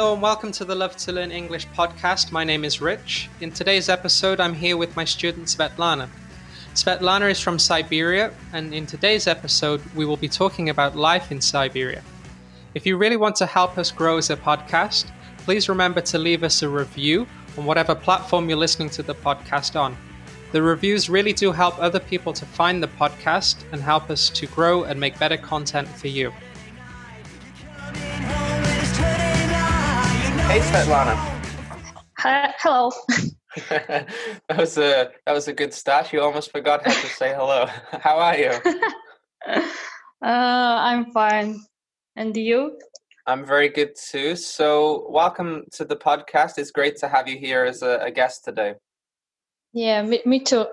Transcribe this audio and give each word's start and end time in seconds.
Hello 0.00 0.14
and 0.14 0.22
welcome 0.22 0.50
to 0.52 0.64
the 0.64 0.74
Love 0.74 0.96
to 0.96 1.12
Learn 1.12 1.30
English 1.30 1.68
podcast. 1.76 2.32
My 2.32 2.42
name 2.42 2.64
is 2.64 2.80
Rich. 2.80 3.28
In 3.42 3.52
today's 3.52 3.90
episode, 3.90 4.40
I'm 4.40 4.54
here 4.54 4.78
with 4.78 4.96
my 4.96 5.04
student 5.04 5.48
Svetlana. 5.48 6.08
Svetlana 6.72 7.30
is 7.30 7.38
from 7.38 7.58
Siberia, 7.58 8.32
and 8.54 8.72
in 8.72 8.86
today's 8.86 9.26
episode, 9.26 9.82
we 9.94 10.06
will 10.06 10.16
be 10.16 10.26
talking 10.26 10.70
about 10.70 10.96
life 10.96 11.30
in 11.30 11.38
Siberia. 11.38 12.02
If 12.72 12.86
you 12.86 12.96
really 12.96 13.18
want 13.18 13.36
to 13.36 13.46
help 13.46 13.76
us 13.76 13.90
grow 13.90 14.16
as 14.16 14.30
a 14.30 14.38
podcast, 14.38 15.10
please 15.44 15.68
remember 15.68 16.00
to 16.00 16.16
leave 16.16 16.44
us 16.44 16.62
a 16.62 16.68
review 16.70 17.26
on 17.58 17.66
whatever 17.66 17.94
platform 17.94 18.48
you're 18.48 18.56
listening 18.56 18.88
to 18.96 19.02
the 19.02 19.14
podcast 19.14 19.78
on. 19.78 19.94
The 20.52 20.62
reviews 20.62 21.10
really 21.10 21.34
do 21.34 21.52
help 21.52 21.78
other 21.78 22.00
people 22.00 22.32
to 22.32 22.46
find 22.46 22.82
the 22.82 22.88
podcast 22.88 23.56
and 23.70 23.82
help 23.82 24.08
us 24.08 24.30
to 24.30 24.46
grow 24.46 24.84
and 24.84 24.98
make 24.98 25.18
better 25.18 25.36
content 25.36 25.88
for 25.88 26.08
you. 26.08 26.32
Hey 30.50 30.58
Svetlana. 30.58 31.14
Hi, 32.18 32.52
hello. 32.58 32.90
that 33.68 34.58
was 34.58 34.76
a 34.78 35.12
that 35.24 35.32
was 35.32 35.46
a 35.46 35.52
good 35.52 35.72
start. 35.72 36.12
You 36.12 36.22
almost 36.22 36.50
forgot 36.50 36.84
how 36.84 36.90
to 36.90 37.06
say 37.06 37.32
hello. 37.32 37.66
How 37.92 38.18
are 38.18 38.36
you? 38.36 38.52
Uh, 40.20 40.76
I'm 40.90 41.12
fine. 41.12 41.60
And 42.16 42.36
you? 42.36 42.76
I'm 43.28 43.46
very 43.46 43.68
good 43.68 43.94
too. 43.94 44.34
So, 44.34 45.06
welcome 45.08 45.66
to 45.74 45.84
the 45.84 45.94
podcast. 45.94 46.58
It's 46.58 46.72
great 46.72 46.96
to 46.96 47.06
have 47.06 47.28
you 47.28 47.38
here 47.38 47.64
as 47.64 47.82
a, 47.82 48.00
a 48.02 48.10
guest 48.10 48.44
today. 48.44 48.74
Yeah, 49.72 50.02
me, 50.02 50.20
me 50.26 50.40
too. 50.40 50.66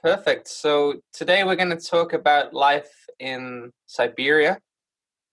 Perfect. 0.00 0.46
So, 0.46 1.00
today 1.12 1.42
we're 1.42 1.56
going 1.56 1.76
to 1.76 1.84
talk 1.84 2.12
about 2.12 2.54
life 2.54 2.92
in 3.18 3.72
Siberia, 3.86 4.60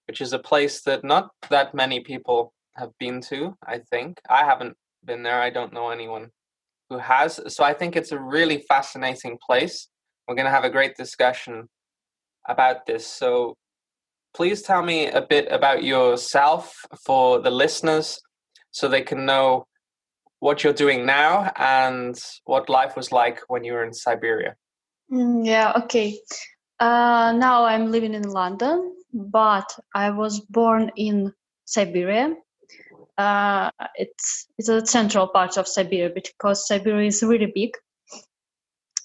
which 0.08 0.20
is 0.20 0.34
a 0.34 0.40
place 0.40 0.82
that 0.82 1.04
not 1.04 1.30
that 1.52 1.76
many 1.76 2.00
people 2.00 2.54
have 2.78 2.92
been 3.00 3.22
to, 3.22 3.56
I 3.66 3.80
think. 3.90 4.20
I 4.30 4.46
haven't 4.46 4.76
been 5.04 5.24
there. 5.24 5.42
I 5.42 5.50
don't 5.50 5.74
know 5.74 5.90
anyone 5.90 6.30
who 6.90 6.98
has. 6.98 7.40
So 7.54 7.64
I 7.64 7.74
think 7.74 7.96
it's 7.96 8.12
a 8.12 8.20
really 8.20 8.64
fascinating 8.68 9.38
place. 9.46 9.88
We're 10.28 10.36
going 10.36 10.46
to 10.46 10.52
have 10.52 10.64
a 10.64 10.70
great 10.70 10.96
discussion 10.96 11.68
about 12.48 12.86
this. 12.86 13.06
So 13.06 13.56
please 14.36 14.62
tell 14.62 14.84
me 14.84 15.08
a 15.08 15.22
bit 15.22 15.48
about 15.52 15.84
yourself 15.84 16.74
for 17.06 17.40
the 17.40 17.52
listeners 17.52 18.20
so 18.72 18.88
they 18.88 19.02
can 19.02 19.26
know 19.26 19.66
what 20.40 20.64
you're 20.64 20.74
doing 20.74 21.06
now 21.06 21.52
and 21.56 22.18
what 22.46 22.70
life 22.70 22.96
was 22.96 23.12
like 23.12 23.40
when 23.48 23.64
you 23.64 23.74
were 23.74 23.84
in 23.84 23.94
Siberia. 23.94 24.56
Mm, 25.12 25.46
yeah, 25.46 25.74
okay. 25.84 26.20
Uh, 26.80 27.34
now 27.36 27.66
I'm 27.66 27.92
living 27.92 28.14
in 28.14 28.30
London, 28.30 28.94
but 29.14 29.68
I 29.96 30.12
was 30.12 30.42
born 30.42 30.92
in 30.96 31.34
Siberia 31.66 32.36
uh, 33.18 33.72
it's 33.96 34.48
it's 34.58 34.70
a 34.70 34.86
central 34.86 35.28
part 35.28 35.58
of 35.58 35.68
Siberia 35.68 36.12
because 36.14 36.68
Siberia 36.68 37.08
is 37.08 37.24
really 37.24 37.52
big. 37.54 37.72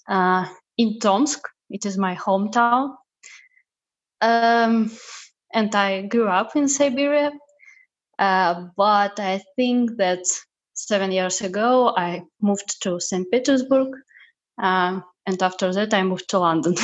Uh, 0.07 0.45
in 0.77 0.99
Tomsk, 0.99 1.41
it 1.69 1.85
is 1.85 1.97
my 1.97 2.15
hometown, 2.15 2.95
um, 4.21 4.91
and 5.53 5.73
I 5.75 6.03
grew 6.03 6.27
up 6.27 6.55
in 6.55 6.67
Siberia. 6.67 7.31
Uh, 8.19 8.67
but 8.77 9.19
I 9.19 9.41
think 9.55 9.97
that 9.97 10.23
seven 10.73 11.11
years 11.11 11.41
ago 11.41 11.93
I 11.97 12.23
moved 12.41 12.81
to 12.83 12.99
St. 12.99 13.29
Petersburg, 13.31 13.89
uh, 14.61 14.99
and 15.25 15.41
after 15.41 15.73
that 15.73 15.93
I 15.93 16.03
moved 16.03 16.29
to 16.29 16.39
London. 16.39 16.75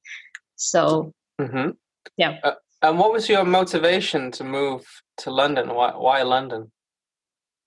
so, 0.56 1.12
mm-hmm. 1.40 1.70
yeah. 2.16 2.38
Uh, 2.42 2.54
and 2.82 2.98
what 2.98 3.12
was 3.12 3.28
your 3.28 3.44
motivation 3.44 4.30
to 4.32 4.44
move 4.44 4.86
to 5.20 5.30
London? 5.30 5.74
Why, 5.74 5.92
why 5.96 6.22
London? 6.22 6.70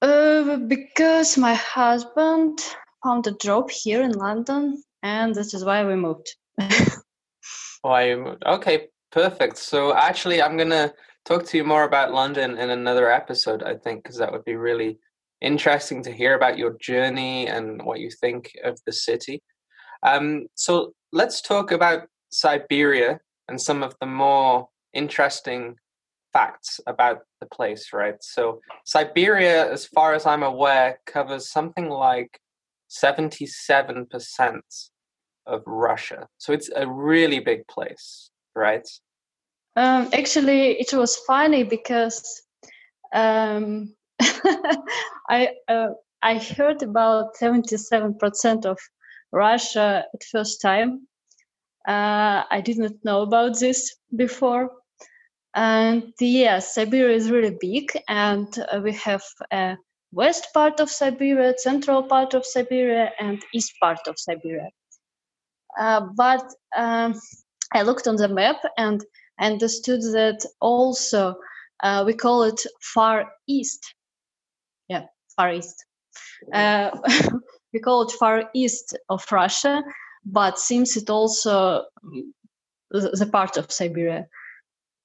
Uh, 0.01 0.57
because 0.57 1.37
my 1.37 1.53
husband 1.53 2.59
found 3.03 3.27
a 3.27 3.31
job 3.31 3.69
here 3.69 4.01
in 4.01 4.11
London, 4.11 4.83
and 5.01 5.33
this 5.33 5.53
is 5.53 5.63
why 5.63 5.85
we 5.85 5.95
moved. 5.95 6.35
why 7.81 8.09
you 8.09 8.17
moved? 8.17 8.43
Okay, 8.45 8.87
perfect. 9.11 9.57
So 9.57 9.95
actually, 9.95 10.41
I'm 10.41 10.57
gonna 10.57 10.93
talk 11.25 11.45
to 11.45 11.57
you 11.57 11.63
more 11.63 11.83
about 11.83 12.13
London 12.13 12.57
in 12.57 12.69
another 12.69 13.11
episode. 13.11 13.63
I 13.63 13.75
think 13.75 14.03
because 14.03 14.17
that 14.17 14.31
would 14.31 14.45
be 14.45 14.55
really 14.55 14.99
interesting 15.41 16.01
to 16.03 16.11
hear 16.11 16.35
about 16.35 16.57
your 16.57 16.77
journey 16.79 17.47
and 17.47 17.81
what 17.83 17.99
you 17.99 18.09
think 18.09 18.51
of 18.63 18.79
the 18.85 18.93
city. 18.93 19.43
Um, 20.03 20.47
so 20.55 20.93
let's 21.11 21.41
talk 21.41 21.71
about 21.71 22.07
Siberia 22.31 23.19
and 23.47 23.61
some 23.61 23.83
of 23.83 23.95
the 23.99 24.05
more 24.05 24.67
interesting 24.93 25.75
facts 26.33 26.81
about 26.87 27.19
the 27.39 27.45
place, 27.45 27.93
right? 27.93 28.15
So 28.21 28.59
Siberia, 28.85 29.71
as 29.71 29.85
far 29.85 30.13
as 30.13 30.25
I'm 30.25 30.43
aware, 30.43 30.99
covers 31.05 31.49
something 31.49 31.89
like 31.89 32.39
77% 32.89 34.61
of 35.45 35.61
Russia. 35.65 36.27
So 36.37 36.53
it's 36.53 36.69
a 36.75 36.87
really 36.87 37.39
big 37.39 37.67
place, 37.67 38.31
right? 38.55 38.87
Um, 39.75 40.09
actually, 40.13 40.79
it 40.79 40.93
was 40.93 41.15
funny 41.17 41.63
because 41.63 42.43
um, 43.13 43.95
I 45.29 45.49
uh, 45.67 45.89
I 46.21 46.37
heard 46.37 46.83
about 46.83 47.35
77% 47.35 48.65
of 48.65 48.79
Russia 49.31 50.05
at 50.13 50.23
first 50.31 50.61
time. 50.61 51.07
Uh, 51.87 52.43
I 52.49 52.61
didn't 52.63 53.03
know 53.03 53.23
about 53.23 53.59
this 53.59 53.95
before. 54.15 54.69
And 55.55 56.13
yes, 56.19 56.73
Siberia 56.73 57.15
is 57.15 57.29
really 57.29 57.55
big, 57.59 57.91
and 58.07 58.47
uh, 58.71 58.81
we 58.83 58.93
have 58.93 59.23
a 59.51 59.77
west 60.11 60.47
part 60.53 60.79
of 60.79 60.89
Siberia, 60.89 61.53
central 61.57 62.03
part 62.03 62.33
of 62.33 62.45
Siberia, 62.45 63.11
and 63.19 63.43
east 63.53 63.73
part 63.79 63.99
of 64.07 64.15
Siberia. 64.17 64.69
Uh, 65.79 66.07
but 66.15 66.43
um, 66.75 67.19
I 67.73 67.83
looked 67.83 68.07
on 68.07 68.15
the 68.15 68.27
map 68.27 68.57
and 68.77 69.03
understood 69.39 70.01
that 70.01 70.45
also 70.59 71.35
uh, 71.81 72.03
we 72.05 72.13
call 72.13 72.43
it 72.43 72.61
far 72.81 73.31
east. 73.47 73.93
Yeah, 74.87 75.05
far 75.35 75.53
east. 75.53 75.85
Uh, 76.53 76.91
we 77.73 77.79
call 77.79 78.03
it 78.03 78.11
far 78.11 78.49
east 78.53 78.97
of 79.09 79.23
Russia, 79.31 79.83
but 80.25 80.59
seems 80.59 80.95
it 80.97 81.09
also 81.09 81.85
the 82.91 83.29
part 83.31 83.57
of 83.57 83.71
Siberia. 83.71 84.27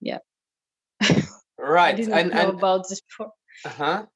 Yeah. 0.00 0.18
Right. 1.58 1.94
I 1.94 1.96
didn't 1.96 2.14
and, 2.14 2.30
know 2.30 2.48
and, 2.48 2.58
about 2.58 2.88
this 2.88 3.00
before. 3.00 3.32
Uh-huh. 3.64 4.06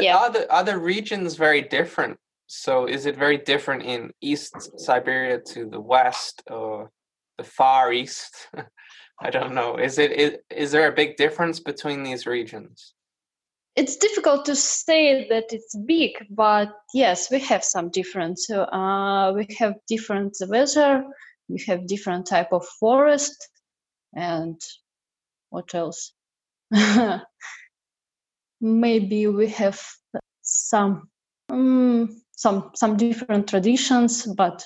Yeah. 0.00 0.16
Are 0.16 0.30
the 0.30 0.50
are 0.52 0.64
the 0.64 0.78
regions 0.78 1.36
very 1.36 1.62
different? 1.62 2.18
So 2.46 2.86
is 2.86 3.06
it 3.06 3.16
very 3.16 3.38
different 3.38 3.82
in 3.82 4.12
East 4.20 4.78
Siberia 4.78 5.38
to 5.52 5.68
the 5.68 5.80
west 5.80 6.42
or 6.50 6.90
the 7.38 7.44
Far 7.44 7.92
East? 7.92 8.48
I 9.20 9.30
don't 9.30 9.54
know. 9.54 9.76
Is 9.76 9.98
it 9.98 10.12
is, 10.12 10.32
is 10.50 10.72
there 10.72 10.88
a 10.88 10.94
big 10.94 11.16
difference 11.16 11.60
between 11.60 12.02
these 12.02 12.26
regions? 12.26 12.94
It's 13.74 13.96
difficult 13.96 14.44
to 14.46 14.56
say 14.56 15.26
that 15.28 15.46
it's 15.50 15.74
big, 15.86 16.12
but 16.28 16.68
yes, 16.92 17.30
we 17.30 17.40
have 17.40 17.64
some 17.64 17.88
difference. 17.88 18.46
So, 18.46 18.64
uh, 18.64 19.32
we 19.32 19.46
have 19.58 19.76
different 19.88 20.36
weather, 20.46 21.04
we 21.48 21.62
have 21.66 21.86
different 21.86 22.26
type 22.26 22.52
of 22.52 22.66
forest, 22.78 23.48
and 24.14 24.60
what 25.52 25.74
else? 25.74 26.14
Maybe 28.60 29.26
we 29.26 29.48
have 29.48 29.80
some 30.40 31.08
um, 31.50 32.22
some 32.34 32.70
some 32.74 32.96
different 32.96 33.48
traditions, 33.48 34.26
but 34.26 34.64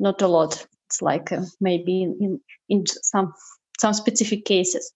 not 0.00 0.22
a 0.22 0.28
lot. 0.28 0.66
It's 0.86 1.02
like 1.02 1.30
uh, 1.30 1.42
maybe 1.60 2.02
in, 2.04 2.40
in 2.70 2.84
some 2.86 3.34
some 3.78 3.92
specific 3.92 4.46
cases. 4.46 4.92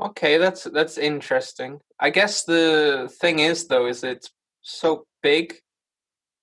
Okay, 0.00 0.38
that's 0.38 0.64
that's 0.64 0.96
interesting. 0.96 1.80
I 2.00 2.10
guess 2.10 2.44
the 2.44 3.12
thing 3.20 3.40
is 3.40 3.66
though 3.66 3.86
is 3.86 4.02
it's 4.04 4.30
so 4.62 5.06
big 5.22 5.56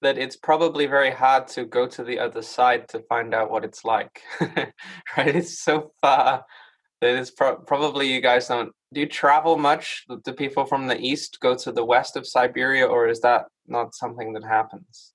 that 0.01 0.17
it's 0.19 0.35
probably 0.35 0.85
very 0.85 1.11
hard 1.11 1.47
to 1.47 1.65
go 1.65 1.87
to 1.87 2.03
the 2.03 2.19
other 2.19 2.41
side 2.43 2.89
to 2.89 2.99
find 3.09 3.33
out 3.33 3.49
what 3.49 3.63
it's 3.65 3.83
like. 3.83 4.21
right? 4.41 5.35
It's 5.35 5.59
so 5.59 5.93
far 6.01 6.45
that 7.03 7.19
is 7.19 7.31
pro- 7.31 7.57
probably 7.57 8.07
you 8.07 8.21
guys 8.21 8.47
don't. 8.47 8.71
Do 8.93 9.01
you 9.01 9.07
travel 9.07 9.57
much? 9.57 10.05
Do 10.23 10.31
people 10.33 10.65
from 10.65 10.87
the 10.87 10.97
east 10.99 11.39
go 11.41 11.53
to 11.55 11.71
the 11.71 11.83
west 11.83 12.15
of 12.15 12.25
Siberia, 12.25 12.85
or 12.85 13.07
is 13.07 13.19
that 13.21 13.47
not 13.67 13.93
something 13.93 14.31
that 14.33 14.45
happens? 14.45 15.13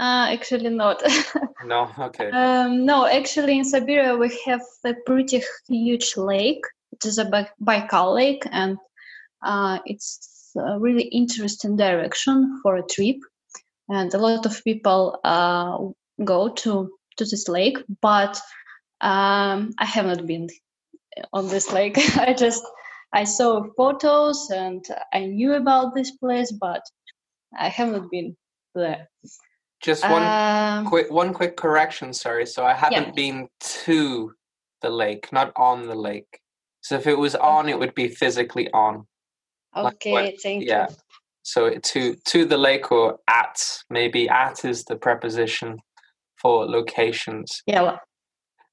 Uh, 0.00 0.26
actually, 0.30 0.70
not. 0.70 1.02
no, 1.64 1.90
okay. 1.98 2.30
Um, 2.30 2.84
no, 2.84 3.06
actually, 3.06 3.58
in 3.58 3.64
Siberia 3.64 4.16
we 4.16 4.36
have 4.46 4.62
a 4.84 4.94
pretty 5.06 5.42
huge 5.68 6.16
lake. 6.16 6.64
It 6.92 7.04
is 7.06 7.18
a 7.18 7.48
Baikal 7.62 8.14
lake, 8.14 8.44
and 8.50 8.76
uh, 9.42 9.78
it's 9.86 10.52
a 10.58 10.78
really 10.80 11.04
interesting 11.04 11.76
direction 11.76 12.60
for 12.62 12.76
a 12.76 12.86
trip. 12.94 13.18
And 13.88 14.12
a 14.12 14.18
lot 14.18 14.44
of 14.44 14.64
people 14.64 15.20
uh, 15.22 15.78
go 16.24 16.48
to 16.48 16.90
to 17.18 17.24
this 17.24 17.48
lake, 17.48 17.78
but 18.02 18.40
um, 19.00 19.72
I 19.78 19.84
have 19.84 20.06
not 20.06 20.26
been 20.26 20.48
on 21.32 21.48
this 21.48 21.72
lake. 21.72 21.98
I 22.16 22.32
just 22.32 22.62
I 23.12 23.24
saw 23.24 23.64
photos 23.76 24.50
and 24.50 24.84
I 25.12 25.26
knew 25.26 25.54
about 25.54 25.94
this 25.94 26.12
place, 26.12 26.52
but 26.52 26.82
I 27.58 27.68
haven't 27.68 28.10
been 28.10 28.36
there. 28.74 29.08
Just 29.82 30.02
one 30.08 30.22
um, 30.22 30.86
quick 30.86 31.10
one 31.10 31.32
quick 31.32 31.56
correction, 31.56 32.12
sorry. 32.12 32.46
So 32.46 32.64
I 32.64 32.74
haven't 32.74 33.08
yeah. 33.08 33.12
been 33.12 33.48
to 33.60 34.32
the 34.82 34.90
lake, 34.90 35.32
not 35.32 35.52
on 35.56 35.86
the 35.86 35.94
lake. 35.94 36.40
So 36.80 36.96
if 36.96 37.06
it 37.06 37.18
was 37.18 37.34
on, 37.34 37.68
it 37.68 37.78
would 37.78 37.94
be 37.94 38.08
physically 38.08 38.70
on. 38.72 39.06
Okay, 39.76 40.12
like 40.12 40.38
thank 40.42 40.64
yeah. 40.64 40.86
you. 40.88 40.96
So 41.42 41.70
to 41.70 42.14
to 42.14 42.44
the 42.44 42.56
lake 42.56 42.90
or 42.90 43.18
at 43.28 43.56
maybe 43.90 44.28
at 44.28 44.64
is 44.64 44.84
the 44.84 44.96
preposition 44.96 45.78
for 46.40 46.66
locations. 46.66 47.62
Yeah. 47.66 47.82
Well, 47.82 48.00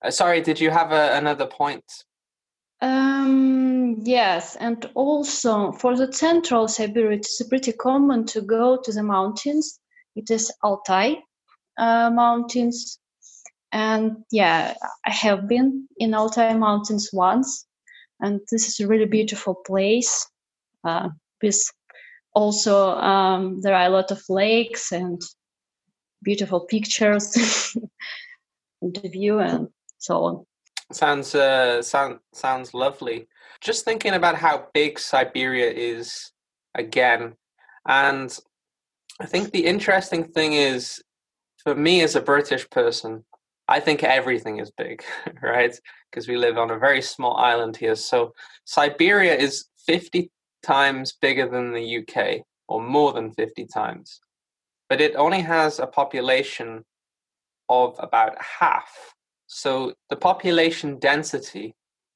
uh, 0.04 0.12
sorry, 0.12 0.42
did 0.42 0.60
you 0.60 0.70
have 0.70 0.92
a, 0.92 1.16
another 1.18 1.46
point? 1.46 1.84
Um, 2.84 3.96
yes, 4.04 4.58
and 4.58 4.86
also 4.94 5.72
for 5.72 5.96
the 5.96 6.12
central 6.12 6.68
Siberia, 6.68 7.16
it's 7.16 7.42
pretty 7.48 7.72
common 7.72 8.26
to 8.26 8.42
go 8.42 8.78
to 8.84 8.92
the 8.92 9.04
mountains. 9.04 9.80
It 10.18 10.30
is 10.30 10.52
Altai 10.62 11.16
uh, 11.78 12.10
mountains, 12.10 13.00
and 13.72 14.26
yeah, 14.32 14.74
I 15.06 15.12
have 15.12 15.48
been 15.48 15.88
in 15.96 16.14
Altai 16.14 16.56
mountains 16.56 17.10
once, 17.14 17.66
and 18.20 18.42
this 18.52 18.68
is 18.68 18.82
a 18.82 18.88
really 18.88 19.06
beautiful 19.06 19.56
place. 19.56 20.28
Uh, 20.84 21.08
with 21.42 21.64
also 22.36 22.90
um, 22.90 23.62
there 23.62 23.76
are 23.76 23.86
a 23.86 23.96
lot 23.96 24.12
of 24.12 24.22
lakes 24.28 24.92
and 24.92 25.22
beautiful 26.22 26.66
pictures, 26.66 27.32
the 28.82 29.10
view 29.10 29.40
and 29.40 29.70
so 30.00 30.24
on. 30.26 30.46
Sounds 30.92 31.34
uh, 31.34 31.82
sound, 31.82 32.20
sounds 32.34 32.74
lovely. 32.74 33.28
Just 33.62 33.86
thinking 33.86 34.14
about 34.14 34.36
how 34.36 34.68
big 34.74 35.00
Siberia 35.00 35.72
is 35.72 36.32
again, 36.76 37.36
and 37.88 38.38
I 39.20 39.26
think 39.26 39.52
the 39.52 39.66
interesting 39.66 40.26
thing 40.26 40.54
is, 40.54 41.02
for 41.64 41.76
me 41.76 42.02
as 42.02 42.16
a 42.16 42.22
British 42.22 42.70
person, 42.70 43.24
I 43.68 43.80
think 43.80 44.04
everything 44.04 44.60
is 44.60 44.72
big, 44.72 45.04
right? 45.42 45.78
Because 46.12 46.28
we 46.28 46.36
live 46.36 46.58
on 46.58 46.72
a 46.72 46.80
very 46.80 47.02
small 47.02 47.38
island 47.38 47.78
here. 47.78 47.96
So 47.96 48.34
Siberia 48.66 49.36
is 49.36 49.66
50 49.86 50.30
times 50.64 51.14
bigger 51.22 51.48
than 51.48 51.72
the 51.74 51.98
UK, 52.00 52.42
or 52.68 52.82
more 52.82 53.14
than 53.14 53.32
50 53.32 53.66
times. 53.68 54.20
But 54.90 55.02
it 55.02 55.16
only 55.16 55.42
has 55.42 55.80
a 55.80 55.88
population 55.88 56.84
of 57.70 57.96
about 58.00 58.36
half 58.42 59.14
so 59.54 59.94
the 60.10 60.16
population 60.16 60.98
density, 60.98 61.76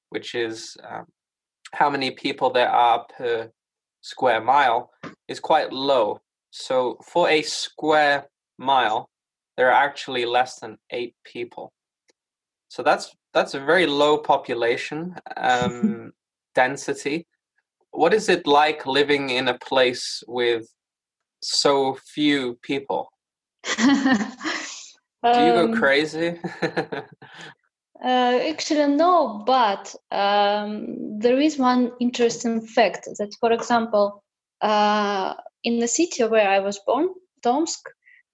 which 0.10 0.34
is 0.34 0.76
um, 0.84 1.06
how 1.72 1.88
many 1.88 2.10
people 2.10 2.50
there 2.50 2.70
are 2.70 3.06
per 3.16 3.52
square 4.02 4.42
mile, 4.42 4.90
is 5.28 5.40
quite 5.40 5.72
low. 5.72 6.20
So 6.50 6.98
for 7.06 7.30
a 7.30 7.44
square 7.44 8.26
mile, 8.58 9.08
there 9.56 9.68
are 9.68 9.86
actually 9.86 10.26
less 10.26 10.60
than 10.60 10.80
eight 10.90 11.14
people. 11.26 11.72
So 12.70 12.82
that's 12.82 13.16
that's 13.36 13.54
a 13.54 13.60
very 13.60 13.86
low 13.86 14.18
population 14.18 15.16
um, 15.38 16.14
density. 16.56 17.28
What 17.92 18.16
is 18.16 18.30
it 18.30 18.48
like 18.48 18.88
living 18.88 19.30
in 19.30 19.48
a 19.48 19.60
place 19.60 20.24
with 20.28 20.66
so 21.44 22.00
few 22.16 22.56
people? 22.64 23.12
Do 25.34 25.44
you 25.44 25.52
go 25.54 25.66
um, 25.66 25.74
crazy? 25.74 26.40
uh, 26.62 27.04
actually, 28.04 28.96
no, 28.96 29.44
but 29.46 29.96
um, 30.12 31.20
there 31.20 31.40
is 31.40 31.58
one 31.58 31.92
interesting 32.00 32.62
fact 32.62 33.10
that, 33.18 33.36
for 33.40 33.52
example, 33.52 34.24
uh, 34.62 35.34
in 35.64 35.80
the 35.80 35.88
city 35.88 36.24
where 36.24 36.50
I 36.50 36.60
was 36.60 36.80
born, 36.86 37.10
Tomsk, 37.44 37.80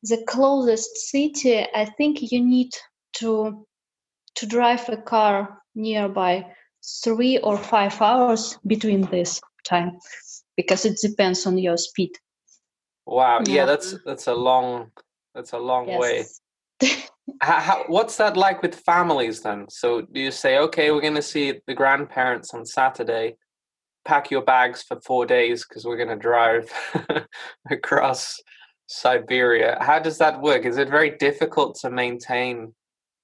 the 0.04 0.24
closest 0.28 0.96
city, 0.98 1.66
I 1.74 1.86
think 1.86 2.32
you 2.32 2.44
need 2.44 2.72
to 3.14 3.66
to 4.36 4.46
drive 4.48 4.90
a 4.90 4.98
car 4.98 5.62
nearby 5.76 6.46
three 7.04 7.38
or 7.38 7.58
five 7.58 8.02
hours 8.02 8.58
between 8.66 9.02
this 9.12 9.40
time 9.64 10.00
because 10.58 10.86
it 10.86 10.98
depends 11.02 11.46
on 11.46 11.58
your 11.58 11.78
speed. 11.78 12.12
Wow, 13.06 13.42
yeah, 13.46 13.54
yeah 13.54 13.66
that's 13.66 13.96
that's 14.06 14.28
a 14.28 14.34
long 14.34 14.92
that's 15.36 15.54
a 15.54 15.60
long 15.60 15.88
yes. 15.88 16.00
way 16.00 16.26
how, 17.42 17.60
how, 17.60 17.84
what's 17.88 18.18
that 18.18 18.38
like 18.38 18.62
with 18.62 18.76
families 18.76 19.42
then? 19.42 19.66
So 19.70 20.02
do 20.02 20.20
you 20.20 20.32
say, 20.32 20.58
okay, 20.60 20.92
we're 20.92 21.02
going 21.02 21.16
to 21.16 21.22
see 21.22 21.60
the 21.68 21.74
grandparents 21.74 22.54
on 22.54 22.66
Saturday, 22.66 23.36
pack 24.06 24.32
your 24.32 24.44
bags 24.44 24.84
for 24.84 25.00
four 25.02 25.26
days 25.26 25.66
because 25.68 25.86
we're 25.86 25.98
going 25.98 26.10
to 26.10 26.16
drive 26.16 26.72
across 27.72 28.40
Siberia? 28.88 29.78
How 29.82 30.00
does 30.00 30.18
that 30.18 30.42
work? 30.42 30.66
Is 30.66 30.78
it 30.78 30.90
very 30.90 31.12
difficult 31.18 31.78
to 31.82 31.90
maintain 31.90 32.74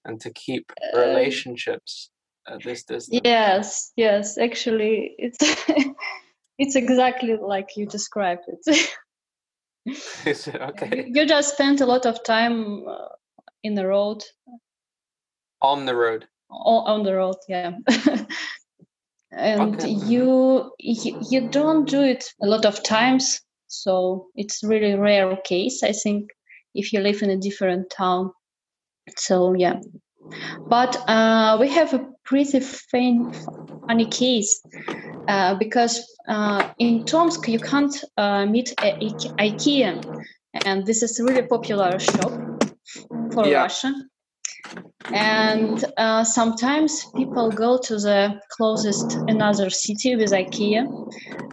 and 0.06 0.19
to 0.22 0.31
keep 0.31 0.72
uh, 0.94 1.00
relationships 1.00 2.10
at 2.48 2.63
this 2.63 2.84
distance? 2.84 3.22
Yes, 3.24 3.92
yes. 3.96 4.38
Actually, 4.38 5.16
it's 5.18 5.38
it's 6.57 6.75
exactly 6.75 7.36
like 7.36 7.75
you 7.75 7.86
described 7.86 8.44
it. 8.48 8.90
okay. 10.56 11.06
You 11.07 11.25
just 11.25 11.54
spend 11.54 11.81
a 11.81 11.86
lot 11.86 12.06
of 12.06 12.24
time 12.24 12.88
uh, 12.88 13.07
in 13.63 13.75
the 13.75 13.88
road. 13.88 14.23
On 15.61 15.85
the 15.85 15.95
road. 15.95 16.27
On, 16.50 17.00
on 17.00 17.03
the 17.03 17.15
road 17.15 17.35
yeah. 17.47 17.71
And 19.31 19.75
okay. 19.75 19.89
you, 19.89 20.71
you 20.79 21.19
you 21.29 21.50
don't 21.50 21.88
do 21.88 22.01
it 22.01 22.25
a 22.41 22.47
lot 22.47 22.65
of 22.65 22.81
times 22.83 23.39
so 23.67 24.25
it's 24.33 24.63
really 24.63 24.95
rare 24.95 25.38
case 25.45 25.83
i 25.83 25.91
think 25.91 26.31
if 26.75 26.94
you 26.94 27.00
live 27.00 27.21
in 27.21 27.29
a 27.29 27.38
different 27.38 27.89
town. 27.89 28.31
So 29.17 29.53
yeah. 29.53 29.79
But 30.67 30.95
uh, 31.09 31.57
we 31.59 31.69
have 31.69 31.94
a 31.94 32.05
pretty 32.23 32.59
faint, 32.59 33.35
funny 33.88 34.05
case 34.05 34.62
uh, 35.27 35.55
because 35.55 36.05
uh, 36.27 36.69
in 36.77 37.05
Tomsk 37.05 37.47
you 37.47 37.59
can't 37.59 37.95
uh, 38.17 38.45
meet 38.45 38.73
at 38.79 39.00
IKEA, 39.00 40.23
and 40.65 40.85
this 40.85 41.01
is 41.01 41.19
a 41.19 41.23
really 41.23 41.47
popular 41.47 41.97
shop 41.97 42.31
for 43.44 43.50
yeah. 43.50 43.62
Russia. 43.62 43.93
And 45.13 45.84
uh, 45.98 46.24
sometimes 46.24 47.05
people 47.15 47.50
go 47.51 47.77
to 47.77 47.96
the 47.98 48.39
closest 48.51 49.13
another 49.27 49.69
city 49.69 50.15
with 50.15 50.31
IKEA 50.31 50.84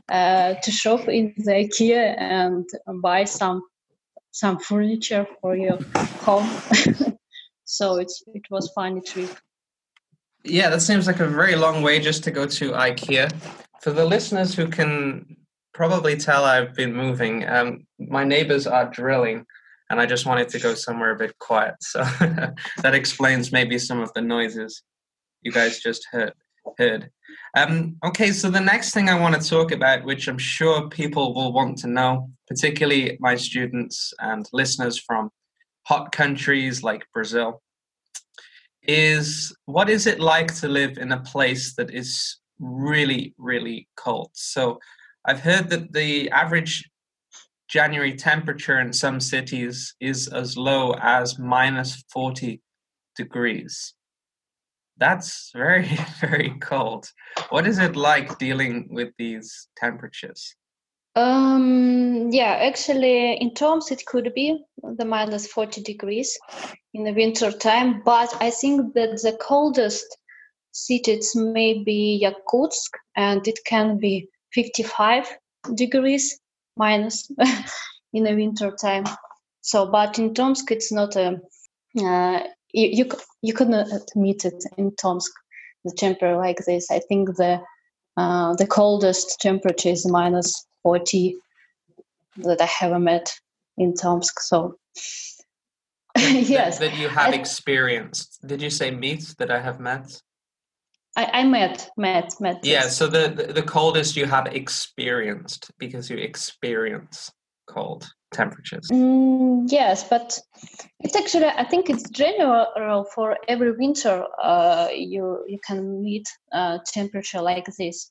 uh, 0.08 0.54
to 0.62 0.70
shop 0.70 1.08
in 1.08 1.32
the 1.36 1.52
IKEA 1.52 2.16
and 2.18 2.64
buy 3.00 3.24
some 3.24 3.62
some 4.32 4.58
furniture 4.58 5.26
for 5.40 5.56
your 5.56 5.78
home. 6.20 6.48
so 7.64 7.96
it's 7.96 8.22
it 8.34 8.42
was 8.50 8.70
funny 8.74 9.00
trip. 9.00 9.30
Yeah, 10.44 10.68
that 10.70 10.82
seems 10.82 11.06
like 11.06 11.20
a 11.20 11.26
very 11.26 11.56
long 11.56 11.82
way 11.82 12.00
just 12.00 12.22
to 12.24 12.30
go 12.30 12.46
to 12.46 12.72
IKEA. 12.72 13.32
For 13.80 13.92
the 13.92 14.04
listeners 14.04 14.54
who 14.54 14.66
can 14.68 15.36
probably 15.72 16.16
tell 16.16 16.44
I've 16.44 16.74
been 16.74 16.92
moving, 16.92 17.48
um, 17.48 17.86
my 17.98 18.24
neighbors 18.24 18.66
are 18.66 18.90
drilling 18.90 19.46
and 19.90 20.00
I 20.00 20.06
just 20.06 20.26
wanted 20.26 20.48
to 20.50 20.58
go 20.58 20.74
somewhere 20.74 21.12
a 21.12 21.16
bit 21.16 21.38
quiet. 21.38 21.74
So 21.80 22.00
that 22.82 22.94
explains 22.94 23.52
maybe 23.52 23.78
some 23.78 24.00
of 24.00 24.12
the 24.14 24.20
noises 24.20 24.82
you 25.42 25.52
guys 25.52 25.80
just 25.80 26.06
heard. 26.10 26.32
Heard. 26.78 27.10
Um, 27.56 27.96
okay, 28.04 28.32
so 28.32 28.50
the 28.50 28.60
next 28.60 28.92
thing 28.92 29.08
I 29.08 29.18
want 29.18 29.40
to 29.40 29.48
talk 29.48 29.70
about, 29.70 30.04
which 30.04 30.26
I'm 30.26 30.38
sure 30.38 30.88
people 30.88 31.32
will 31.32 31.52
want 31.52 31.78
to 31.78 31.86
know, 31.86 32.30
particularly 32.48 33.16
my 33.20 33.36
students 33.36 34.12
and 34.18 34.44
listeners 34.52 34.98
from 34.98 35.30
hot 35.84 36.10
countries 36.10 36.82
like 36.82 37.06
Brazil, 37.14 37.62
is 38.82 39.56
what 39.66 39.88
is 39.88 40.06
it 40.06 40.18
like 40.18 40.54
to 40.56 40.68
live 40.68 40.98
in 40.98 41.12
a 41.12 41.20
place 41.20 41.74
that 41.76 41.94
is 41.94 42.38
really, 42.58 43.32
really 43.38 43.88
cold? 43.96 44.30
So 44.34 44.80
I've 45.24 45.40
heard 45.40 45.70
that 45.70 45.92
the 45.92 46.28
average 46.30 46.90
January 47.68 48.14
temperature 48.14 48.80
in 48.80 48.92
some 48.92 49.20
cities 49.20 49.94
is 50.00 50.28
as 50.28 50.56
low 50.56 50.94
as 51.00 51.38
minus 51.38 52.04
40 52.12 52.62
degrees. 53.16 53.94
That's 54.98 55.50
very, 55.54 55.88
very 56.20 56.56
cold. 56.60 57.10
What 57.50 57.66
is 57.66 57.78
it 57.78 57.96
like 57.96 58.38
dealing 58.38 58.88
with 58.90 59.10
these 59.18 59.68
temperatures? 59.76 60.54
Um, 61.16 62.28
yeah, 62.30 62.58
actually, 62.60 63.34
in 63.34 63.54
Tomsk, 63.54 63.90
it 63.90 64.04
could 64.04 64.32
be 64.34 64.62
the 64.82 65.04
minus 65.04 65.46
40 65.46 65.82
degrees 65.82 66.38
in 66.92 67.04
the 67.04 67.12
winter 67.12 67.50
time, 67.50 68.02
but 68.04 68.34
I 68.40 68.50
think 68.50 68.94
that 68.94 69.22
the 69.22 69.36
coldest 69.40 70.04
cities 70.72 71.34
may 71.34 71.82
be 71.82 72.22
Yakutsk 72.22 72.90
and 73.16 73.46
it 73.48 73.58
can 73.64 73.98
be 73.98 74.28
55 74.52 75.26
degrees 75.74 76.38
minus 76.76 77.30
in 78.12 78.24
the 78.24 78.34
winter 78.34 78.70
time. 78.70 79.04
So, 79.60 79.86
but 79.86 80.18
in 80.18 80.34
Tomsk, 80.34 80.70
it's 80.70 80.92
not 80.92 81.16
a 81.16 81.40
uh, 81.98 82.40
you, 82.72 82.88
you 82.92 83.10
you 83.42 83.52
could 83.52 83.68
not 83.68 83.88
meet 84.14 84.44
it 84.44 84.64
in 84.76 84.94
Tomsk 84.96 85.30
the 85.84 85.92
temperature 85.92 86.36
like 86.36 86.64
this. 86.66 86.90
I 86.90 87.00
think 87.00 87.36
the 87.36 87.60
Uh, 88.16 88.56
the 88.56 88.66
coldest 88.66 89.38
temperature 89.40 89.90
is 89.90 90.06
minus 90.06 90.66
40 90.82 91.36
that 92.36 92.60
I 92.60 92.64
have 92.64 92.98
met 93.00 93.30
in 93.76 93.92
Tomsk. 93.92 94.40
So, 94.40 94.78
yes. 96.16 96.78
That, 96.78 96.92
that, 96.92 96.98
you 96.98 97.08
have 97.08 97.34
I, 97.34 97.36
experienced. 97.36 98.40
Did 98.46 98.62
you 98.62 98.70
say 98.70 98.90
meet 98.90 99.34
that 99.38 99.50
I 99.50 99.60
have 99.60 99.80
met? 99.80 100.22
I, 101.16 101.30
I 101.32 101.44
met, 101.44 101.90
met, 101.96 102.34
met. 102.40 102.60
Yeah, 102.62 102.88
so 102.88 103.06
the, 103.06 103.28
the, 103.28 103.52
the 103.54 103.62
coldest 103.62 104.16
you 104.16 104.26
have 104.26 104.46
experienced 104.48 105.70
because 105.78 106.10
you 106.10 106.18
experience 106.18 107.32
cold 107.66 108.06
temperatures. 108.32 108.86
Mm, 108.92 109.70
yes, 109.70 110.04
but 110.04 110.38
it's 111.00 111.16
actually 111.16 111.46
I 111.46 111.64
think 111.64 111.88
it's 111.88 112.08
general 112.10 113.04
for 113.14 113.36
every 113.48 113.72
winter. 113.72 114.24
Uh, 114.42 114.88
you 114.92 115.44
you 115.48 115.58
can 115.66 116.02
meet 116.02 116.28
uh, 116.52 116.78
temperature 116.86 117.40
like 117.40 117.66
this. 117.78 118.10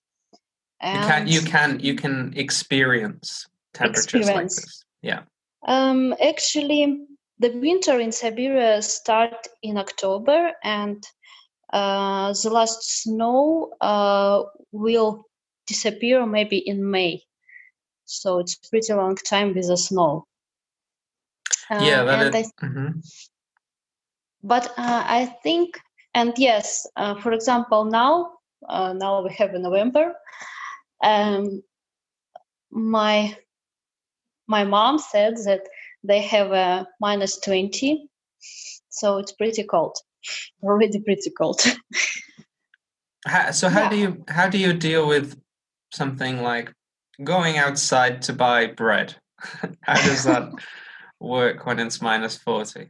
And 0.81 0.99
you 0.99 1.07
can 1.07 1.27
you 1.27 1.41
can 1.41 1.79
you 1.79 1.95
can 1.95 2.33
experience 2.35 3.45
temperatures 3.73 4.21
experience. 4.21 4.57
like 4.57 4.65
this. 4.65 4.85
Yeah. 5.01 5.21
Um, 5.67 6.15
actually, 6.21 7.05
the 7.39 7.51
winter 7.59 7.99
in 7.99 8.11
Siberia 8.11 8.81
start 8.81 9.47
in 9.63 9.77
October, 9.77 10.51
and 10.63 11.03
uh, 11.71 12.33
the 12.33 12.49
last 12.49 13.03
snow 13.03 13.73
uh, 13.81 14.43
will 14.71 15.25
disappear 15.67 16.25
maybe 16.25 16.57
in 16.57 16.89
May. 16.89 17.23
So 18.05 18.39
it's 18.39 18.55
pretty 18.55 18.93
long 18.93 19.15
time 19.15 19.53
with 19.53 19.67
the 19.67 19.77
snow. 19.77 20.25
Uh, 21.69 21.81
yeah, 21.81 22.03
that 22.03 22.35
is, 22.35 22.53
I, 22.61 22.65
mm-hmm. 22.65 22.99
but 24.43 24.67
uh, 24.77 25.03
I 25.07 25.25
think, 25.41 25.79
and 26.13 26.33
yes, 26.37 26.85
uh, 26.95 27.15
for 27.15 27.31
example, 27.31 27.85
now 27.85 28.33
uh, 28.69 28.93
now 28.93 29.23
we 29.23 29.33
have 29.33 29.53
November. 29.53 30.13
Um, 31.03 31.63
my 32.71 33.35
my 34.47 34.63
mom 34.63 34.99
said 34.99 35.37
that 35.45 35.61
they 36.03 36.21
have 36.21 36.51
a 36.51 36.87
minus 36.99 37.39
20 37.39 38.07
so 38.89 39.17
it's 39.17 39.31
pretty 39.31 39.63
cold 39.63 39.97
already 40.63 40.99
pretty 40.99 41.29
cold 41.37 41.61
how, 43.27 43.51
so 43.51 43.69
how 43.69 43.83
yeah. 43.83 43.89
do 43.89 43.95
you 43.97 44.25
how 44.27 44.49
do 44.49 44.57
you 44.57 44.73
deal 44.73 45.07
with 45.07 45.39
something 45.91 46.41
like 46.41 46.71
going 47.23 47.57
outside 47.57 48.21
to 48.21 48.33
buy 48.33 48.67
bread 48.67 49.15
how 49.81 49.95
does 49.95 50.23
that 50.23 50.51
work 51.19 51.65
when 51.65 51.79
it's 51.79 52.01
minus 52.01 52.37
40 52.37 52.89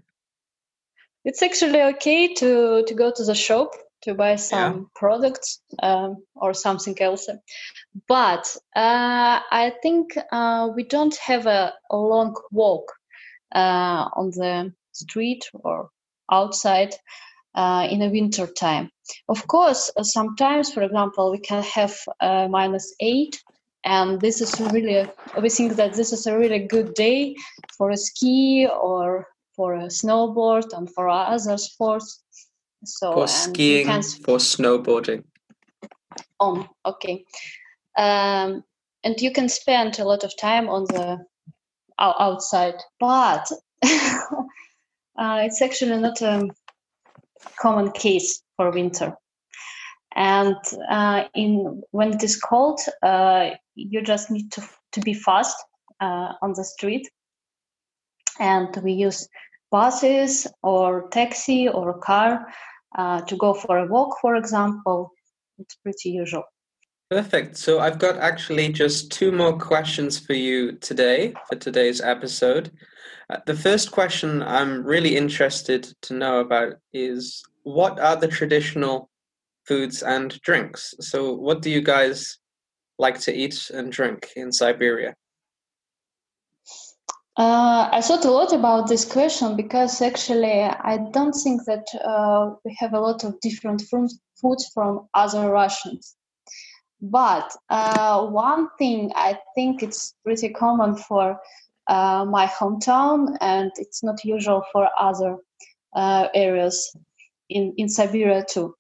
it's 1.24 1.42
actually 1.42 1.82
okay 1.82 2.34
to 2.34 2.84
to 2.88 2.94
go 2.94 3.12
to 3.12 3.24
the 3.24 3.36
shop 3.36 3.72
to 4.06 4.14
buy 4.14 4.36
some 4.36 4.74
yeah. 4.74 4.84
products 4.96 5.62
um, 5.82 6.24
or 6.36 6.54
something 6.54 7.00
else. 7.02 7.28
But 8.08 8.56
uh, 8.76 9.42
I 9.52 9.74
think 9.82 10.18
uh, 10.32 10.70
we 10.76 10.84
don't 10.84 11.16
have 11.18 11.48
a, 11.48 11.74
a 11.90 11.98
long 11.98 12.36
walk 12.52 12.94
uh, 13.54 14.10
on 14.14 14.30
the 14.32 14.74
street 14.92 15.50
or 15.54 15.90
outside 16.32 16.94
uh, 17.56 17.88
in 17.90 18.02
a 18.02 18.10
winter 18.10 18.48
time. 18.48 18.90
Of 19.30 19.48
course, 19.48 19.92
uh, 19.96 20.04
sometimes, 20.04 20.74
for 20.74 20.82
example, 20.84 21.32
we 21.32 21.40
can 21.40 21.64
have 21.64 21.96
uh, 22.20 22.48
minus 22.50 22.94
eight 23.00 23.42
and 23.86 24.20
this 24.20 24.42
is 24.42 24.60
really 24.60 25.08
we 25.40 25.50
think 25.50 25.76
that 25.76 25.94
this 25.94 26.12
is 26.12 26.26
a 26.26 26.38
really 26.38 26.60
good 26.60 26.96
day 26.96 27.36
for 27.78 27.92
a 27.92 27.98
ski 27.98 28.68
or 28.68 29.28
for 29.56 29.76
a 29.76 29.86
snowboard 29.86 30.66
and 30.74 30.92
for 30.92 31.08
other 31.08 31.58
sports 31.58 32.24
so 32.86 33.14
for 33.14 33.28
skiing, 33.28 33.86
can... 33.86 34.02
for 34.02 34.38
snowboarding. 34.38 35.24
Oh, 36.40 36.68
okay. 36.86 37.24
Um, 37.98 38.64
and 39.04 39.20
you 39.20 39.32
can 39.32 39.50
spend 39.50 40.00
a 40.00 40.06
lot 40.06 40.24
of 40.24 40.36
time 40.38 40.70
on 40.70 40.86
the 40.86 41.26
outside, 42.00 42.76
but 43.00 43.50
uh, 45.18 45.42
it's 45.44 45.62
actually 45.62 45.98
not 45.98 46.22
a 46.22 46.50
common 47.60 47.92
case 47.92 48.42
for 48.56 48.72
winter. 48.72 49.16
And 50.16 50.56
uh, 50.90 51.26
in 51.34 51.82
when 51.92 52.14
it 52.14 52.24
is 52.24 52.40
cold, 52.40 52.80
uh, 53.04 53.50
you 53.76 54.02
just 54.02 54.32
need 54.32 54.52
to 54.54 54.62
to 54.94 55.02
be 55.02 55.14
fast 55.14 55.58
uh, 56.00 56.34
on 56.42 56.54
the 56.54 56.64
street, 56.64 57.10
and 58.40 58.76
we 58.82 58.94
use 58.94 59.28
buses 59.72 60.48
or 60.64 61.10
taxi 61.10 61.68
or 61.68 62.00
car 62.00 62.48
uh, 62.98 63.22
to 63.22 63.36
go 63.36 63.54
for 63.54 63.78
a 63.78 63.88
walk, 63.88 64.18
for 64.22 64.36
example. 64.36 65.12
It's 65.58 65.76
pretty 65.76 66.10
usual. 66.10 66.44
Perfect. 67.10 67.56
So 67.58 67.80
I've 67.80 68.00
got 68.00 68.18
actually 68.18 68.70
just 68.70 69.12
two 69.12 69.32
more 69.32 69.58
questions 69.58 70.18
for 70.18 70.34
you 70.34 70.74
today, 70.74 71.34
for 71.48 71.56
today's 71.56 72.02
episode. 72.02 72.72
Uh, 73.30 73.38
the 73.46 73.56
first 73.56 73.92
question 73.92 74.42
I'm 74.42 74.84
really 74.84 75.16
interested 75.16 75.94
to 76.04 76.16
know 76.16 76.40
about 76.40 76.74
is 76.94 77.44
what 77.64 78.00
are 78.00 78.16
the 78.16 78.28
traditional 78.28 79.10
foods 79.68 80.02
and 80.02 80.40
drinks? 80.42 80.96
So, 81.00 81.34
what 81.34 81.62
do 81.62 81.70
you 81.70 81.82
guys 81.82 82.38
like 82.98 83.20
to 83.22 83.34
eat 83.34 83.70
and 83.72 83.92
drink 83.92 84.30
in 84.36 84.52
Siberia? 84.52 85.16
Uh, 87.38 87.90
I 87.92 88.02
thought 88.02 88.26
a 88.26 88.32
lot 88.32 88.54
about 88.54 88.88
this 88.88 89.04
question 89.04 89.56
because 89.56 90.02
actually 90.02 90.62
I 90.62 90.98
don't 91.12 91.34
think 91.34 91.66
that 91.66 91.86
uh, 92.04 92.56
we 92.64 92.76
have 92.80 92.94
a 92.94 93.00
lot 93.00 93.24
of 93.24 93.40
different 93.42 93.84
foods 93.90 94.72
from 94.74 95.08
other 95.14 95.50
Russians. 95.50 96.16
But 97.02 97.52
uh, 97.70 98.26
one 98.28 98.70
thing 98.78 99.12
I 99.16 99.38
think 99.54 99.84
it's 99.84 100.16
pretty 100.24 100.50
common 100.50 100.96
for 100.96 101.40
uh, 101.88 102.26
my 102.26 102.48
hometown 102.48 103.38
and 103.42 103.72
it's 103.78 104.04
not 104.04 104.24
usual 104.24 104.64
for 104.72 104.90
other 105.00 105.38
uh, 105.96 106.30
areas 106.34 106.96
in, 107.50 107.74
in 107.78 107.90
Siberia 107.90 108.44
too. 108.50 108.76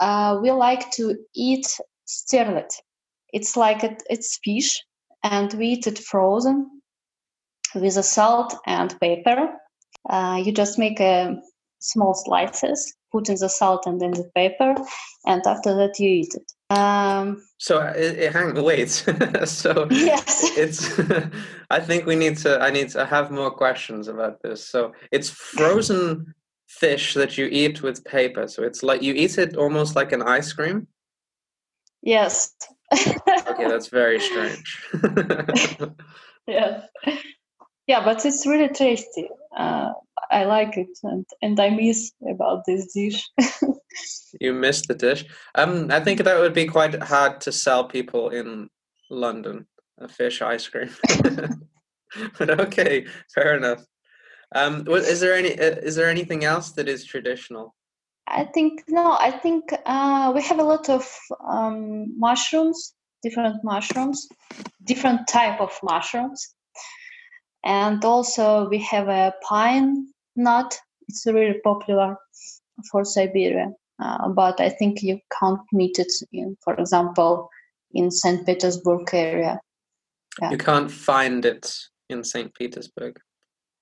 Uh, 0.00 0.38
we 0.42 0.50
like 0.50 0.90
to 0.92 1.16
eat 1.34 1.66
sterlet. 2.06 2.72
It's 3.32 3.56
like 3.56 3.84
it, 3.84 4.02
it's 4.10 4.38
fish 4.44 4.82
and 5.22 5.52
we 5.54 5.68
eat 5.68 5.86
it 5.86 5.98
frozen 5.98 6.82
with 7.74 7.94
the 7.94 8.02
salt 8.02 8.54
and 8.66 8.98
pepper. 9.00 9.54
Uh, 10.10 10.42
you 10.44 10.52
just 10.52 10.78
make 10.78 11.00
a 11.00 11.36
small 11.78 12.14
slices, 12.14 12.94
put 13.12 13.28
in 13.28 13.36
the 13.38 13.48
salt 13.48 13.86
and 13.86 14.00
then 14.00 14.12
the 14.12 14.30
pepper, 14.34 14.74
and 15.26 15.42
after 15.46 15.74
that 15.74 15.98
you 15.98 16.08
eat 16.08 16.34
it. 16.34 16.52
Um, 16.72 17.42
so 17.58 17.80
uh, 17.80 17.92
it, 17.96 18.18
it 18.18 18.32
hang 18.32 18.54
wait. 18.62 18.90
so 19.44 19.86
yes, 19.90 20.42
it's. 20.56 20.98
I 21.70 21.80
think 21.80 22.06
we 22.06 22.16
need 22.16 22.38
to. 22.38 22.60
I 22.60 22.70
need 22.70 22.88
to 22.90 23.04
have 23.04 23.30
more 23.30 23.50
questions 23.50 24.08
about 24.08 24.42
this. 24.42 24.66
So 24.66 24.92
it's 25.10 25.30
frozen 25.30 26.34
fish 26.68 27.14
that 27.14 27.36
you 27.36 27.46
eat 27.46 27.82
with 27.82 28.04
paper. 28.04 28.48
So 28.48 28.62
it's 28.62 28.82
like 28.82 29.02
you 29.02 29.14
eat 29.14 29.38
it 29.38 29.56
almost 29.56 29.96
like 29.96 30.12
an 30.12 30.22
ice 30.22 30.52
cream. 30.52 30.86
Yes. 32.02 32.54
okay, 32.92 33.68
that's 33.68 33.88
very 33.88 34.20
strange. 34.20 34.90
yes 36.46 36.88
yeah 37.86 38.04
but 38.04 38.24
it's 38.24 38.46
really 38.46 38.68
tasty 38.68 39.28
uh, 39.56 39.90
i 40.30 40.44
like 40.44 40.76
it 40.76 40.98
and, 41.02 41.26
and 41.42 41.60
i 41.60 41.70
miss 41.70 42.12
about 42.28 42.62
this 42.66 42.92
dish 42.92 43.28
you 44.40 44.52
missed 44.52 44.88
the 44.88 44.94
dish. 44.94 45.24
Um 45.54 45.90
i 45.90 46.00
think 46.00 46.22
that 46.22 46.40
would 46.40 46.54
be 46.54 46.66
quite 46.66 47.02
hard 47.02 47.40
to 47.42 47.52
sell 47.52 47.84
people 47.84 48.30
in 48.30 48.68
london 49.10 49.66
a 50.00 50.08
fish 50.08 50.42
ice 50.42 50.68
cream. 50.68 50.90
But 52.38 52.50
okay 52.60 53.06
fair 53.34 53.56
enough. 53.56 53.82
Um 54.54 54.86
is 54.88 55.20
there 55.20 55.34
any 55.34 55.58
uh, 55.58 55.76
is 55.88 55.96
there 55.96 56.10
anything 56.10 56.44
else 56.44 56.72
that 56.72 56.88
is 56.88 57.04
traditional? 57.04 57.74
I 58.26 58.44
think 58.54 58.82
no 58.88 59.16
i 59.28 59.30
think 59.30 59.64
uh, 59.86 60.32
we 60.34 60.42
have 60.42 60.60
a 60.60 60.68
lot 60.72 60.88
of 60.88 61.04
um, 61.54 62.18
mushrooms 62.18 62.94
different 63.22 63.64
mushrooms 63.64 64.28
different 64.84 65.28
type 65.28 65.60
of 65.60 65.78
mushrooms. 65.82 66.54
And 67.64 68.04
also 68.04 68.68
we 68.68 68.78
have 68.78 69.08
a 69.08 69.34
pine 69.48 70.08
nut. 70.34 70.76
It's 71.08 71.26
really 71.26 71.60
popular 71.62 72.16
for 72.90 73.04
siberia 73.04 73.70
uh, 74.00 74.28
but 74.28 74.60
i 74.60 74.68
think 74.68 75.02
you 75.02 75.18
can't 75.38 75.60
meet 75.72 75.98
it 75.98 76.12
in 76.32 76.56
for 76.62 76.74
example 76.74 77.48
in 77.92 78.10
st 78.10 78.46
petersburg 78.46 79.08
area 79.12 79.58
yeah. 80.40 80.50
you 80.50 80.58
can't 80.58 80.90
find 80.90 81.44
it 81.44 81.74
in 82.08 82.22
st 82.22 82.54
petersburg 82.54 83.18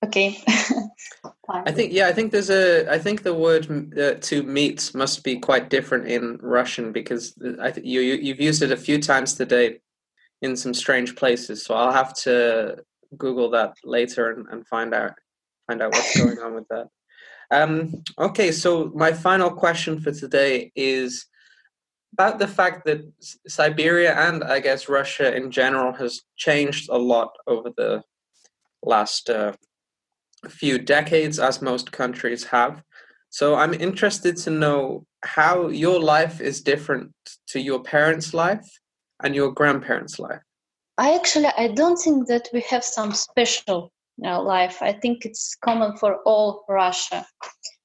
okay 0.03 0.37
i 1.49 1.71
think 1.71 1.93
yeah 1.93 2.07
i 2.07 2.13
think 2.13 2.31
there's 2.31 2.49
a 2.49 2.91
i 2.91 2.97
think 2.97 3.23
the 3.23 3.33
word 3.33 3.67
uh, 3.99 4.15
to 4.15 4.43
meet 4.43 4.91
must 4.95 5.23
be 5.23 5.37
quite 5.39 5.69
different 5.69 6.07
in 6.07 6.37
russian 6.41 6.91
because 6.91 7.35
i 7.61 7.69
th- 7.71 7.85
you, 7.85 8.01
you 8.01 8.15
you've 8.15 8.41
used 8.41 8.61
it 8.63 8.71
a 8.71 8.77
few 8.77 8.99
times 8.99 9.33
today 9.33 9.79
in 10.41 10.55
some 10.55 10.73
strange 10.73 11.15
places 11.15 11.63
so 11.63 11.75
i'll 11.75 11.91
have 11.91 12.13
to 12.13 12.75
Google 13.17 13.49
that 13.51 13.75
later 13.83 14.31
and, 14.31 14.47
and 14.49 14.67
find 14.67 14.93
out 14.93 15.13
find 15.67 15.81
out 15.81 15.91
what's 15.91 16.17
going 16.23 16.39
on 16.39 16.55
with 16.55 16.67
that. 16.69 16.87
Um, 17.51 18.03
okay, 18.17 18.51
so 18.51 18.91
my 18.95 19.11
final 19.11 19.51
question 19.51 19.99
for 19.99 20.11
today 20.11 20.71
is 20.75 21.25
about 22.13 22.39
the 22.39 22.47
fact 22.47 22.85
that 22.85 23.01
Siberia 23.47 24.13
and 24.15 24.43
I 24.43 24.59
guess 24.59 24.89
Russia 24.89 25.35
in 25.35 25.51
general 25.51 25.93
has 25.93 26.21
changed 26.37 26.89
a 26.89 26.97
lot 26.97 27.31
over 27.47 27.69
the 27.75 28.03
last 28.83 29.29
uh, 29.29 29.53
few 30.49 30.77
decades, 30.77 31.39
as 31.39 31.61
most 31.61 31.91
countries 31.91 32.43
have. 32.45 32.83
So 33.29 33.55
I'm 33.55 33.73
interested 33.73 34.37
to 34.37 34.49
know 34.49 35.05
how 35.23 35.67
your 35.67 35.99
life 35.99 36.41
is 36.41 36.61
different 36.61 37.11
to 37.47 37.59
your 37.59 37.81
parents' 37.83 38.33
life 38.33 38.67
and 39.23 39.35
your 39.35 39.51
grandparents' 39.51 40.19
life. 40.19 40.41
I 40.97 41.15
actually 41.15 41.49
I 41.57 41.69
don't 41.69 41.97
think 41.97 42.27
that 42.27 42.49
we 42.53 42.61
have 42.69 42.83
some 42.83 43.13
special 43.13 43.91
life. 44.21 44.81
I 44.81 44.93
think 44.93 45.25
it's 45.25 45.55
common 45.55 45.97
for 45.97 46.17
all 46.25 46.63
Russia, 46.69 47.25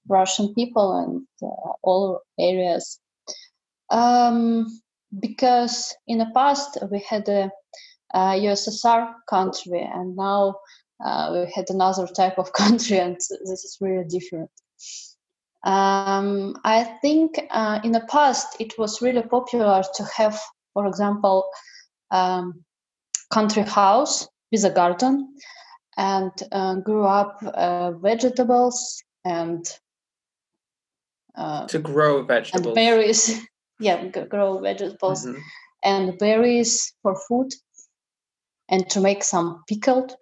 Russian 0.08 0.54
people 0.54 0.98
and 0.98 1.26
uh, 1.42 1.72
all 1.82 2.20
areas. 2.38 3.00
Um, 3.90 4.66
because 5.18 5.94
in 6.06 6.18
the 6.18 6.30
past 6.34 6.78
we 6.90 7.00
had 7.00 7.28
a, 7.28 7.50
a 8.14 8.18
USSR 8.18 9.14
country, 9.28 9.80
and 9.80 10.16
now 10.16 10.56
uh, 11.04 11.30
we 11.32 11.52
had 11.52 11.66
another 11.70 12.06
type 12.06 12.38
of 12.38 12.52
country, 12.62 12.98
and 12.98 13.16
this 13.16 13.64
is 13.64 13.78
really 13.80 14.04
different. 14.08 14.50
Um, 15.64 16.56
I 16.64 16.84
think 17.02 17.40
uh, 17.50 17.80
in 17.82 17.92
the 17.92 18.06
past 18.08 18.60
it 18.60 18.78
was 18.78 19.02
really 19.02 19.22
popular 19.22 19.82
to 19.94 20.04
have, 20.16 20.40
for 20.74 20.86
example, 20.86 21.48
um, 22.10 22.64
country 23.32 23.62
house 23.62 24.28
with 24.52 24.64
a 24.64 24.70
garden, 24.70 25.34
and 25.96 26.32
uh, 26.52 26.74
grew 26.76 27.04
up 27.04 27.42
uh, 27.42 27.92
vegetables 27.92 29.02
and 29.24 29.64
uh, 31.36 31.66
to 31.66 31.78
grow 31.78 32.22
vegetables 32.22 32.66
and 32.66 32.74
berries. 32.74 33.40
yeah, 33.80 34.04
grow 34.06 34.58
vegetables 34.58 35.26
mm-hmm. 35.26 35.40
and 35.84 36.18
berries 36.18 36.94
for 37.02 37.16
food, 37.28 37.52
and 38.68 38.88
to 38.90 39.00
make 39.00 39.22
some 39.22 39.62
pickled 39.68 40.16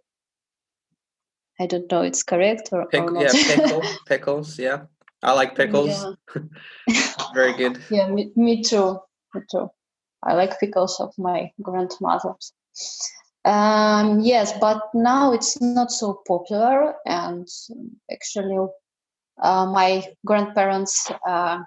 I 1.61 1.67
don't 1.67 1.91
know 1.91 2.03
it's 2.03 2.23
correct 2.23 2.71
or, 2.73 2.87
Pick, 2.87 3.03
or 3.03 3.11
not. 3.11 3.23
Yeah, 3.23 3.31
pickle, 3.57 3.83
pickles. 4.07 4.59
Yeah, 4.59 4.83
I 5.23 5.33
like 5.33 5.55
pickles. 5.55 6.05
Yeah. 6.37 6.95
Very 7.35 7.53
good. 7.57 7.81
Yeah, 7.91 8.09
me, 8.09 8.33
me 8.37 8.63
too. 8.63 8.99
Me 9.35 9.43
too. 9.51 9.71
I 10.23 10.35
like 10.35 10.59
pickles 10.59 10.99
of 11.01 11.13
my 11.19 11.51
grandmother's. 11.63 12.53
Um, 13.45 14.21
yes, 14.21 14.53
but 14.59 14.83
now 14.95 15.33
it's 15.33 15.61
not 15.61 15.91
so 15.91 16.21
popular, 16.27 16.95
and 17.07 17.47
actually, 18.11 18.59
uh, 19.43 19.67
my 19.67 20.05
grandparents 20.25 21.11
uh, 21.27 21.59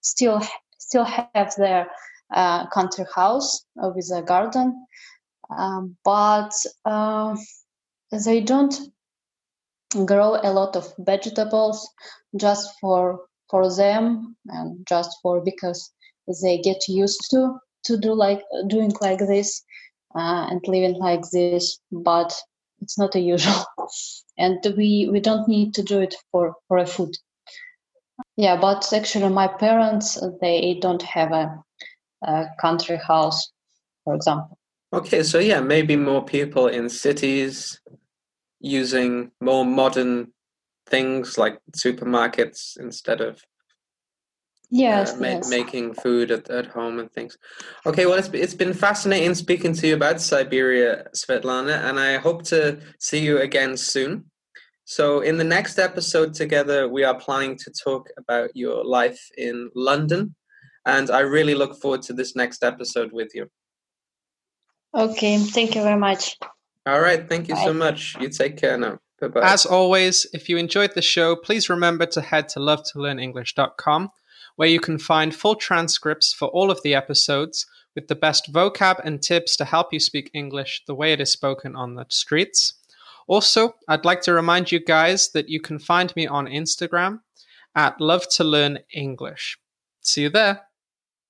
still 0.00 0.40
still 0.78 1.04
have 1.04 1.52
their 1.56 1.88
uh, 2.34 2.66
country 2.68 3.04
house 3.14 3.64
with 3.76 4.10
a 4.14 4.22
garden, 4.22 4.86
um, 5.50 5.96
but 6.04 6.52
uh, 6.86 7.36
they 8.24 8.40
don't 8.40 8.74
grow 10.06 10.36
a 10.42 10.52
lot 10.52 10.76
of 10.76 10.92
vegetables 10.98 11.88
just 12.36 12.70
for 12.80 13.20
for 13.50 13.74
them 13.74 14.36
and 14.48 14.86
just 14.88 15.16
for 15.22 15.40
because 15.42 15.92
they 16.42 16.58
get 16.58 16.88
used 16.88 17.20
to 17.30 17.58
to 17.84 17.96
do 17.96 18.12
like 18.14 18.42
doing 18.68 18.92
like 19.00 19.18
this 19.18 19.62
uh, 20.14 20.46
and 20.50 20.60
living 20.66 20.94
like 20.94 21.22
this 21.30 21.78
but 21.92 22.34
it's 22.80 22.98
not 22.98 23.14
a 23.14 23.20
usual. 23.20 23.64
And 24.40 24.64
we 24.76 25.08
we 25.10 25.18
don't 25.18 25.48
need 25.48 25.74
to 25.74 25.82
do 25.82 25.98
it 26.00 26.14
for 26.30 26.54
for 26.68 26.78
a 26.78 26.86
food. 26.86 27.16
Yeah 28.36 28.56
but 28.60 28.92
actually 28.92 29.28
my 29.30 29.48
parents 29.48 30.16
they 30.40 30.78
don't 30.80 31.02
have 31.02 31.32
a, 31.32 31.64
a 32.22 32.46
country 32.60 32.96
house 32.96 33.50
for 34.04 34.14
example. 34.14 34.56
Okay 34.92 35.24
so 35.24 35.38
yeah 35.40 35.60
maybe 35.60 35.96
more 35.96 36.24
people 36.24 36.68
in 36.68 36.88
cities 36.88 37.80
using 38.60 39.32
more 39.40 39.64
modern 39.64 40.32
things 40.86 41.36
like 41.36 41.58
supermarkets 41.76 42.78
instead 42.78 43.20
of 43.20 43.40
yes, 44.70 45.14
uh, 45.14 45.16
ma- 45.16 45.26
yes. 45.26 45.48
making 45.48 45.94
food 45.94 46.30
at, 46.30 46.48
at 46.50 46.66
home 46.66 46.98
and 46.98 47.10
things 47.12 47.38
okay 47.86 48.06
well 48.06 48.18
it's, 48.18 48.28
it's 48.28 48.54
been 48.54 48.74
fascinating 48.74 49.34
speaking 49.34 49.72
to 49.72 49.88
you 49.88 49.94
about 49.94 50.20
siberia 50.20 51.06
svetlana 51.14 51.84
and 51.88 51.98
i 51.98 52.16
hope 52.16 52.42
to 52.42 52.78
see 52.98 53.18
you 53.18 53.38
again 53.38 53.76
soon 53.76 54.24
so 54.84 55.20
in 55.20 55.36
the 55.36 55.44
next 55.44 55.78
episode 55.78 56.34
together 56.34 56.88
we 56.88 57.04
are 57.04 57.18
planning 57.18 57.56
to 57.56 57.70
talk 57.70 58.08
about 58.18 58.50
your 58.54 58.84
life 58.84 59.28
in 59.38 59.70
london 59.74 60.34
and 60.86 61.10
i 61.10 61.20
really 61.20 61.54
look 61.54 61.80
forward 61.80 62.02
to 62.02 62.12
this 62.12 62.36
next 62.36 62.62
episode 62.62 63.10
with 63.12 63.34
you 63.34 63.48
okay 64.94 65.38
thank 65.38 65.74
you 65.74 65.82
very 65.82 65.98
much 65.98 66.36
all 66.88 67.00
right. 67.00 67.28
Thank 67.28 67.48
you 67.48 67.54
Bye. 67.54 67.64
so 67.64 67.74
much. 67.74 68.16
You 68.18 68.30
take 68.30 68.56
care 68.56 68.78
now. 68.78 68.98
Bye-bye. 69.20 69.42
As 69.42 69.66
always, 69.66 70.26
if 70.32 70.48
you 70.48 70.56
enjoyed 70.56 70.94
the 70.94 71.02
show, 71.02 71.36
please 71.36 71.68
remember 71.68 72.06
to 72.06 72.22
head 72.22 72.48
to 72.50 72.60
lovetolearnenglish.com, 72.60 74.08
where 74.58 74.68
you 74.68 74.80
can 74.80 74.98
find 74.98 75.32
full 75.32 75.54
transcripts 75.54 76.32
for 76.32 76.48
all 76.48 76.68
of 76.68 76.82
the 76.82 76.92
episodes 76.92 77.64
with 77.94 78.08
the 78.08 78.16
best 78.16 78.52
vocab 78.52 79.00
and 79.04 79.22
tips 79.22 79.56
to 79.56 79.64
help 79.64 79.92
you 79.92 80.00
speak 80.00 80.32
English 80.34 80.82
the 80.88 80.96
way 80.96 81.12
it 81.12 81.20
is 81.20 81.30
spoken 81.30 81.76
on 81.76 81.94
the 81.94 82.04
streets. 82.08 82.74
Also, 83.28 83.76
I'd 83.86 84.04
like 84.04 84.20
to 84.22 84.32
remind 84.32 84.72
you 84.72 84.80
guys 84.80 85.30
that 85.30 85.48
you 85.48 85.60
can 85.60 85.78
find 85.78 86.14
me 86.16 86.26
on 86.26 86.46
Instagram 86.46 87.20
at 87.76 88.00
Love 88.00 88.28
to 88.30 88.42
Learn 88.42 88.80
English. 88.92 89.56
See 90.00 90.22
you 90.22 90.28
there. 90.28 90.67